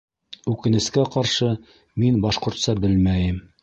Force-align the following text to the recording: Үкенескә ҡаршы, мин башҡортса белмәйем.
Үкенескә 0.53 1.05
ҡаршы, 1.17 1.51
мин 2.05 2.21
башҡортса 2.27 2.81
белмәйем. 2.85 3.45